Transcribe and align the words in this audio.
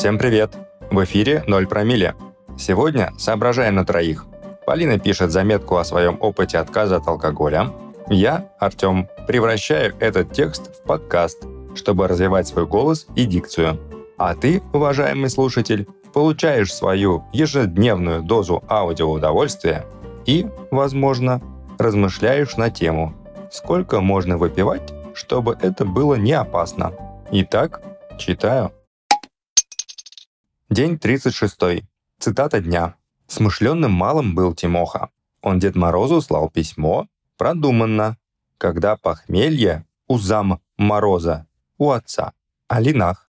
Всем 0.00 0.16
привет! 0.16 0.56
В 0.90 1.04
эфире 1.04 1.44
0 1.46 1.66
промилле. 1.66 2.14
Сегодня 2.56 3.12
соображаем 3.18 3.74
на 3.74 3.84
троих. 3.84 4.24
Полина 4.64 4.98
пишет 4.98 5.30
заметку 5.30 5.76
о 5.76 5.84
своем 5.84 6.16
опыте 6.20 6.56
отказа 6.56 6.96
от 6.96 7.06
алкоголя. 7.06 7.70
Я, 8.08 8.48
Артем, 8.58 9.10
превращаю 9.28 9.94
этот 10.00 10.32
текст 10.32 10.74
в 10.74 10.84
подкаст, 10.84 11.46
чтобы 11.74 12.08
развивать 12.08 12.48
свой 12.48 12.64
голос 12.64 13.08
и 13.14 13.26
дикцию. 13.26 13.78
А 14.16 14.34
ты, 14.34 14.62
уважаемый 14.72 15.28
слушатель, 15.28 15.86
получаешь 16.14 16.72
свою 16.72 17.24
ежедневную 17.34 18.22
дозу 18.22 18.64
аудиоудовольствия 18.70 19.84
и, 20.24 20.46
возможно, 20.70 21.42
размышляешь 21.78 22.56
на 22.56 22.70
тему, 22.70 23.12
сколько 23.52 24.00
можно 24.00 24.38
выпивать, 24.38 24.94
чтобы 25.12 25.58
это 25.60 25.84
было 25.84 26.14
не 26.14 26.32
опасно. 26.32 26.92
Итак, 27.30 27.82
читаю. 28.16 28.72
День 30.70 30.98
36. 31.00 31.82
Цитата 32.20 32.60
дня. 32.60 32.94
Смышленным 33.26 33.90
малым 33.90 34.36
был 34.36 34.54
Тимоха. 34.54 35.10
Он 35.42 35.58
Дед 35.58 35.74
Морозу 35.74 36.20
слал 36.20 36.48
письмо, 36.48 37.08
продуманно, 37.36 38.18
когда 38.56 38.96
похмелье 38.96 39.84
у 40.06 40.16
зам 40.16 40.60
Мороза, 40.76 41.48
у 41.76 41.90
отца, 41.90 42.34
о 42.68 42.78
линах. 42.78 43.28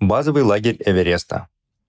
Базовый 0.00 0.42
лагерь 0.42 0.76
Эвереста. 0.84 1.46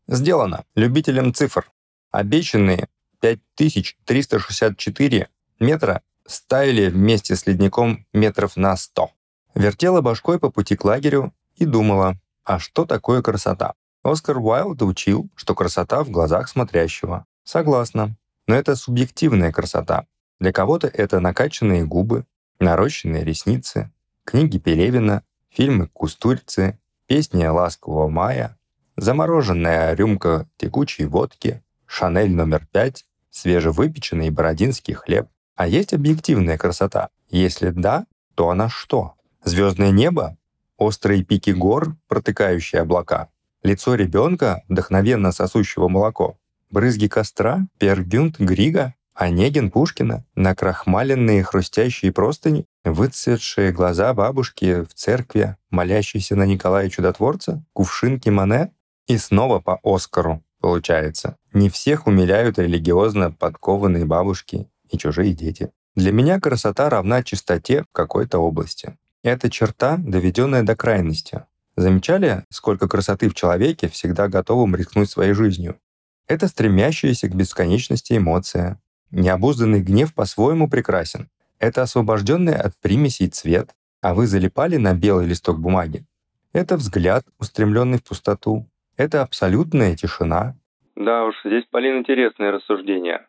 Сделано 0.08 0.64
любителям 0.76 1.34
цифр. 1.34 1.72
Обещанные 2.12 2.88
5364 3.20 5.28
метра 5.60 6.04
стаяли 6.28 6.90
вместе 6.90 7.36
с 7.36 7.48
ледником 7.48 8.05
метров 8.14 8.58
на 8.58 8.78
100. 8.78 9.10
Вертела 9.55 10.02
башкой 10.02 10.38
по 10.38 10.52
пути 10.52 10.76
к 10.76 10.86
лагерю 10.86 11.34
и 11.55 11.66
думала, 11.66 12.20
а 12.44 12.60
что 12.60 12.86
такое 12.86 13.24
красота? 13.24 13.74
Оскар 14.03 14.38
Уайлд 14.38 14.81
учил, 14.81 15.30
что 15.35 15.55
красота 15.55 16.03
в 16.03 16.09
глазах 16.09 16.49
смотрящего. 16.49 17.26
Согласна. 17.46 18.18
Но 18.48 18.55
это 18.55 18.76
субъективная 18.76 19.54
красота. 19.54 20.07
Для 20.40 20.51
кого-то 20.51 20.87
это 20.87 21.21
накачанные 21.21 21.85
губы, 21.85 22.26
нарощенные 22.60 23.23
ресницы, 23.23 23.91
книги 24.26 24.57
Пелевина, 24.57 25.23
фильмы 25.49 25.87
Кустурицы, 25.87 26.77
песни 27.07 27.45
«Ласкового 27.45 28.10
мая», 28.10 28.57
замороженная 28.98 29.93
рюмка 29.93 30.49
текучей 30.57 31.05
водки, 31.05 31.63
Шанель 31.85 32.34
номер 32.34 32.67
пять, 32.71 33.05
свежевыпеченный 33.29 34.32
бородинский 34.32 34.95
хлеб. 34.95 35.29
А 35.55 35.65
есть 35.65 35.93
объективная 35.93 36.57
красота? 36.57 37.10
Если 37.29 37.70
да, 37.70 38.05
то 38.35 38.49
она 38.49 38.67
что? 38.67 39.13
Звездное 39.45 39.91
небо? 39.91 40.38
Острые 40.77 41.23
пики 41.23 41.51
гор, 41.51 41.95
протыкающие 42.07 42.82
облака? 42.82 43.29
Лицо 43.64 43.96
ребенка, 43.96 44.64
вдохновенно 44.68 45.32
сосущего 45.32 45.88
молоко? 45.88 46.38
Брызги 46.70 47.08
костра? 47.08 47.66
Пергюнт 47.80 48.38
Грига? 48.38 48.94
Онегин 49.14 49.72
Пушкина? 49.72 50.26
Накрахмаленные 50.36 51.44
хрустящие 51.44 52.12
простыни? 52.12 52.66
Выцветшие 52.84 53.72
глаза 53.72 54.14
бабушки 54.14 54.84
в 54.84 54.94
церкви, 54.94 55.56
молящейся 55.70 56.36
на 56.36 56.46
Николая 56.46 56.90
Чудотворца? 56.90 57.64
Кувшинки 57.72 58.28
Мане? 58.28 58.74
И 59.08 59.18
снова 59.18 59.62
по 59.62 59.80
Оскару, 59.82 60.44
получается. 60.60 61.38
Не 61.54 61.70
всех 61.70 62.06
умиляют 62.06 62.60
религиозно 62.60 63.32
подкованные 63.32 64.03
бабушки 64.03 64.68
и 64.90 64.97
чужие 64.97 65.34
дети. 65.34 65.72
Для 65.96 66.12
меня 66.12 66.41
красота 66.41 66.90
равна 66.90 67.24
чистоте 67.24 67.84
в 67.84 67.94
какой-то 67.94 68.40
области. 68.40 68.97
Это 69.24 69.50
черта, 69.50 69.96
доведенная 69.97 70.64
до 70.64 70.75
крайности. 70.75 71.44
Замечали, 71.75 72.44
сколько 72.50 72.88
красоты 72.88 73.29
в 73.29 73.34
человеке, 73.34 73.88
всегда 73.88 74.28
готовым 74.28 74.75
рискнуть 74.75 75.09
своей 75.09 75.34
жизнью? 75.34 75.79
Это 76.28 76.47
стремящаяся 76.47 77.28
к 77.28 77.35
бесконечности 77.35 78.16
эмоция. 78.16 78.79
Необузданный 79.12 79.81
гнев 79.81 80.13
по-своему 80.13 80.69
прекрасен. 80.69 81.29
Это 81.59 81.81
освобожденный 81.81 82.56
от 82.56 82.78
примесей 82.79 83.28
цвет, 83.28 83.75
а 84.01 84.13
вы 84.13 84.28
залипали 84.28 84.78
на 84.78 84.94
белый 84.94 85.25
листок 85.25 85.59
бумаги. 85.59 86.06
Это 86.53 86.78
взгляд, 86.78 87.23
устремленный 87.39 87.97
в 87.97 88.03
пустоту. 88.03 88.69
Это 88.95 89.23
абсолютная 89.23 89.95
тишина. 89.95 90.55
Да 90.95 91.25
уж, 91.25 91.35
здесь, 91.44 91.66
Полин, 91.72 92.00
интересное 92.00 92.51
рассуждение. 92.51 93.25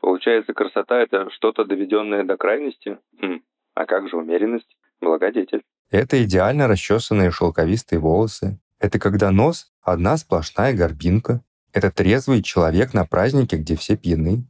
Получается, 0.00 0.52
красота— 0.52 1.00
это 1.02 1.28
что-то 1.30 1.64
доведенное 1.64 2.22
до 2.22 2.36
крайности? 2.36 2.98
Хм. 3.20 3.42
А 3.74 3.86
как 3.86 4.08
же 4.08 4.16
умеренность? 4.16 4.76
Благодетель. 5.00 5.62
Это 5.90 6.22
идеально 6.22 6.68
расчесанные 6.68 7.32
шелковистые 7.32 7.98
волосы. 7.98 8.60
Это 8.78 8.98
когда 8.98 9.30
нос— 9.30 9.72
одна 9.82 10.16
сплошная 10.16 10.72
горбинка. 10.72 11.42
Это 11.72 11.90
трезвый 11.90 12.42
человек 12.42 12.94
на 12.94 13.04
празднике, 13.04 13.56
где 13.56 13.76
все 13.76 13.96
пьяны. 13.96 14.44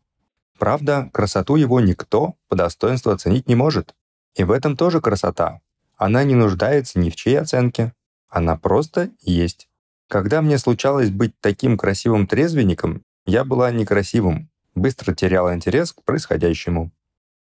Правда, 0.59 1.09
красоту 1.13 1.57
его 1.57 1.81
никто 1.81 2.35
по 2.49 2.57
достоинству 2.57 3.11
оценить 3.11 3.49
не 3.49 3.55
может. 3.55 3.95
И 4.35 4.45
в 4.45 4.51
этом 4.51 4.77
тоже 4.77 5.01
красота. 5.01 5.61
Она 5.97 6.25
не 6.25 6.35
нуждается 6.35 6.99
ни 6.99 7.09
в 7.09 7.17
чьей 7.17 7.41
оценке. 7.41 7.95
Она 8.29 8.57
просто 8.57 9.11
есть. 9.23 9.69
Когда 10.09 10.43
мне 10.43 10.59
случалось 10.59 11.11
быть 11.11 11.39
таким 11.41 11.79
красивым 11.79 12.27
трезвенником, 12.27 13.03
я 13.27 13.45
была 13.45 13.71
некрасивым, 13.71 14.51
быстро 14.75 15.15
теряла 15.15 15.55
интерес 15.55 15.93
к 15.93 16.03
происходящему. 16.03 16.91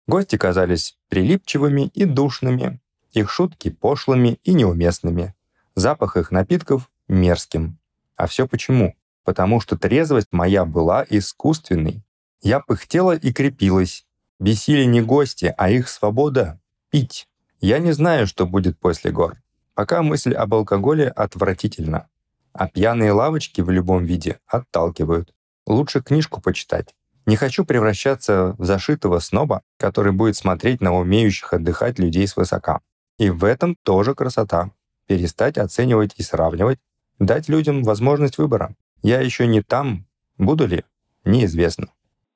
Гости 0.06 0.38
казались 0.38 0.97
прилипчивыми 1.09 1.88
и 1.94 2.06
душными, 2.06 2.79
их 3.12 3.31
шутки 3.31 3.69
пошлыми 3.69 4.40
и 4.44 4.53
неуместными, 4.53 5.35
запах 5.75 6.18
их 6.18 6.31
напитков 6.31 6.90
мерзким. 7.07 7.78
А 8.16 8.28
все 8.28 8.47
почему? 8.47 8.95
Потому 9.23 9.59
что 9.59 9.78
трезвость 9.78 10.29
моя 10.31 10.66
была 10.66 11.06
искусственной. 11.09 12.03
Я 12.41 12.59
пыхтела 12.59 13.16
и 13.16 13.31
крепилась. 13.31 14.06
Бесили 14.40 14.84
не 14.84 15.01
гости, 15.01 15.53
а 15.57 15.69
их 15.69 15.90
свобода— 15.90 16.59
пить. 16.90 17.28
Я 17.59 17.79
не 17.79 17.91
знаю, 17.91 18.28
что 18.28 18.46
будет 18.46 18.79
после 18.79 19.12
гор. 19.12 19.38
Пока 19.73 20.01
мысль 20.01 20.34
об 20.34 20.53
алкоголе 20.53 21.07
отвратительна. 21.07 22.07
А 22.53 22.67
пьяные 22.67 23.12
лавочки 23.12 23.62
в 23.62 23.69
любом 23.69 24.06
виде 24.06 24.40
отталкивают. 24.47 25.34
Лучше 25.66 26.01
книжку 26.01 26.41
почитать. 26.41 26.96
Не 27.28 27.35
хочу 27.35 27.66
превращаться 27.66 28.56
в 28.57 28.66
зашитого 28.66 29.19
сноба, 29.19 29.62
который 29.78 30.13
будет 30.13 30.38
смотреть 30.38 30.81
на 30.81 30.96
умеющих 30.96 31.53
отдыхать 31.53 32.00
людей 32.00 32.25
свысока. 32.28 32.79
И 33.17 33.29
в 33.29 33.44
этом 33.44 33.75
тоже 33.83 34.16
красота. 34.16 34.72
Перестать 35.07 35.57
оценивать 35.57 36.16
и 36.17 36.23
сравнивать, 36.23 36.79
дать 37.19 37.50
людям 37.50 37.83
возможность 37.83 38.38
выбора. 38.38 38.75
Я 39.01 39.22
еще 39.22 39.47
не 39.47 39.61
там, 39.61 40.05
буду 40.38 40.67
ли, 40.67 40.83
неизвестно. 41.23 41.88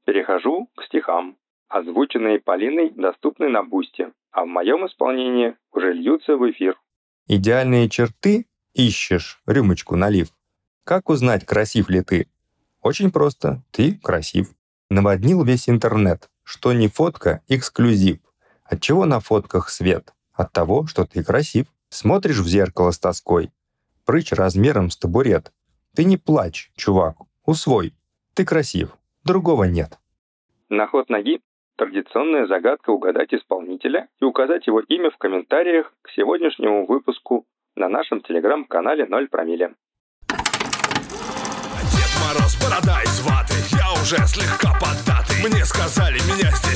Перехожу 0.05 0.69
к 0.75 0.83
стихам. 0.83 1.37
Озвученные 1.67 2.39
Полиной 2.39 2.91
доступны 2.91 3.49
на 3.49 3.63
Бусте, 3.63 4.11
а 4.31 4.43
в 4.43 4.47
моем 4.47 4.85
исполнении 4.85 5.55
уже 5.71 5.93
льются 5.93 6.35
в 6.35 6.49
эфир. 6.49 6.79
Идеальные 7.27 7.89
черты 7.89 8.47
ищешь, 8.73 9.41
рюмочку 9.45 9.95
налив. 9.95 10.29
Как 10.83 11.09
узнать, 11.09 11.45
красив 11.45 11.89
ли 11.89 12.01
ты? 12.01 12.27
Очень 12.81 13.11
просто, 13.11 13.63
ты 13.71 13.95
красив 13.95 14.53
наводнил 14.91 15.43
весь 15.43 15.69
интернет, 15.69 16.29
что 16.43 16.73
не 16.73 16.87
фотка— 16.89 17.41
эксклюзив. 17.47 18.19
От 18.63 18.81
чего 18.81 19.05
на 19.05 19.19
фотках 19.19 19.69
свет? 19.69 20.13
От 20.41 20.51
того, 20.53 20.87
что 20.87 21.05
ты 21.05 21.23
красив. 21.23 21.67
Смотришь 21.89 22.39
в 22.39 22.47
зеркало 22.47 22.89
с 22.89 22.97
тоской. 22.97 23.51
Прыч 24.07 24.31
размером 24.31 24.89
с 24.89 24.97
табурет. 24.97 25.51
Ты 25.95 26.03
не 26.03 26.17
плачь, 26.17 26.71
чувак, 26.75 27.15
усвой. 27.45 27.93
Ты 28.33 28.43
красив, 28.43 28.97
другого 29.23 29.65
нет. 29.65 29.99
На 30.69 30.87
ход 30.87 31.09
ноги 31.09 31.41
традиционная 31.77 32.47
загадка 32.47 32.89
угадать 32.89 33.31
исполнителя 33.35 34.07
и 34.19 34.25
указать 34.25 34.65
его 34.65 34.79
имя 34.79 35.11
в 35.11 35.17
комментариях 35.17 35.93
к 36.01 36.09
сегодняшнему 36.15 36.87
выпуску 36.87 37.45
на 37.75 37.87
нашем 37.87 38.21
телеграм-канале 38.21 39.05
0 39.05 39.27
промилле. 39.27 39.75
Дед 41.93 42.13
Мороз, 42.23 42.57
борода 42.63 43.03
из 43.03 43.21
ваты, 43.21 43.61
уже 44.01 44.17
слегка 44.27 44.73
поддатый 44.73 45.37
Мне 45.47 45.63
сказали, 45.63 46.17
меня 46.25 46.49
здесь 46.51 46.70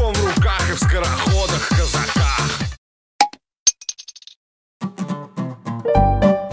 мешком 0.00 0.12
в 0.14 0.26
руках 0.26 0.70
и 0.70 0.72
в 0.72 0.78
скороходах 0.78 1.68
казаках 1.68 2.60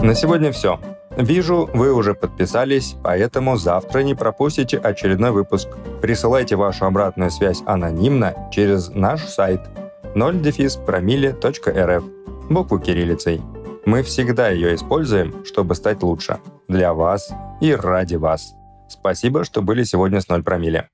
На 0.00 0.14
сегодня 0.14 0.52
все. 0.52 0.78
Вижу, 1.16 1.68
вы 1.74 1.92
уже 1.92 2.14
подписались, 2.14 2.94
поэтому 3.02 3.56
завтра 3.56 4.00
не 4.00 4.14
пропустите 4.14 4.78
очередной 4.78 5.32
выпуск. 5.32 5.68
Присылайте 6.00 6.54
вашу 6.56 6.86
обратную 6.86 7.30
связь 7.30 7.62
анонимно 7.66 8.34
через 8.52 8.88
наш 8.90 9.24
сайт 9.24 9.60
0-промилле.рф 10.14 12.04
букву 12.48 12.78
кириллицей. 12.78 13.42
Мы 13.84 14.02
всегда 14.02 14.50
ее 14.50 14.76
используем, 14.76 15.44
чтобы 15.44 15.74
стать 15.74 16.02
лучше. 16.02 16.38
Для 16.68 16.94
вас 16.94 17.30
и 17.60 17.74
ради 17.74 18.14
вас. 18.14 18.54
Спасибо, 18.88 19.44
что 19.44 19.60
были 19.60 19.82
сегодня 19.82 20.20
с 20.20 20.28
0 20.28 20.42
промилле. 20.44 20.88